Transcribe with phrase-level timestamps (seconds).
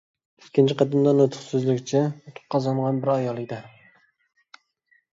[0.43, 3.63] ئىككىنچى قېتىمدا نۇتۇق سۆزلىگۈچى ئۇتۇق قازانغان بىر ئايال ئىدى.